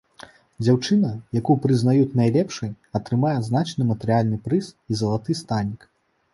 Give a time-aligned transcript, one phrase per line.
[0.63, 5.91] Дзяўчына, якую прызнаюць найлепшай, атрымае значны матэрыяльны прыз і залаты станік.